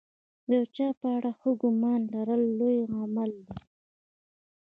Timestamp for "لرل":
2.13-2.43